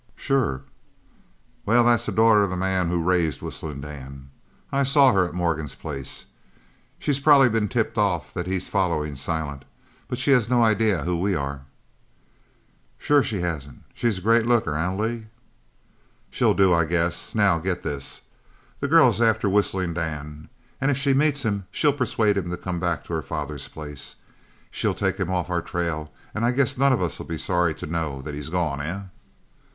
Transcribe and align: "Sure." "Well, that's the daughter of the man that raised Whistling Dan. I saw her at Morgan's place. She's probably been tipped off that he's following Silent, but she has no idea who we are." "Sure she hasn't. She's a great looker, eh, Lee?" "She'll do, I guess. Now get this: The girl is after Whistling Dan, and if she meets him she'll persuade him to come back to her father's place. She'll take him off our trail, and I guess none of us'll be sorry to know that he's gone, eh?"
"Sure." 0.15 0.63
"Well, 1.63 1.83
that's 1.83 2.07
the 2.07 2.11
daughter 2.11 2.41
of 2.41 2.49
the 2.49 2.57
man 2.57 2.89
that 2.89 2.97
raised 2.97 3.43
Whistling 3.43 3.81
Dan. 3.81 4.31
I 4.71 4.81
saw 4.81 5.11
her 5.13 5.25
at 5.27 5.35
Morgan's 5.35 5.75
place. 5.75 6.25
She's 6.97 7.19
probably 7.19 7.49
been 7.49 7.67
tipped 7.69 7.99
off 7.99 8.33
that 8.33 8.47
he's 8.47 8.67
following 8.67 9.15
Silent, 9.15 9.63
but 10.07 10.17
she 10.17 10.31
has 10.31 10.49
no 10.49 10.63
idea 10.63 11.03
who 11.03 11.17
we 11.19 11.35
are." 11.35 11.65
"Sure 12.97 13.21
she 13.21 13.41
hasn't. 13.41 13.83
She's 13.93 14.17
a 14.17 14.21
great 14.21 14.47
looker, 14.47 14.75
eh, 14.75 14.89
Lee?" 14.89 15.27
"She'll 16.31 16.55
do, 16.55 16.73
I 16.73 16.85
guess. 16.85 17.35
Now 17.35 17.59
get 17.59 17.83
this: 17.83 18.23
The 18.79 18.87
girl 18.87 19.09
is 19.09 19.21
after 19.21 19.47
Whistling 19.51 19.93
Dan, 19.93 20.49
and 20.81 20.89
if 20.89 20.97
she 20.97 21.13
meets 21.13 21.45
him 21.45 21.67
she'll 21.69 21.93
persuade 21.93 22.37
him 22.37 22.49
to 22.49 22.57
come 22.57 22.79
back 22.79 23.03
to 23.03 23.13
her 23.13 23.21
father's 23.21 23.67
place. 23.67 24.15
She'll 24.71 24.95
take 24.95 25.19
him 25.19 25.29
off 25.29 25.51
our 25.51 25.61
trail, 25.61 26.11
and 26.33 26.43
I 26.43 26.49
guess 26.53 26.75
none 26.75 26.91
of 26.91 27.03
us'll 27.03 27.23
be 27.27 27.37
sorry 27.37 27.75
to 27.75 27.85
know 27.85 28.23
that 28.23 28.33
he's 28.33 28.49
gone, 28.49 28.81
eh?" 28.81 29.01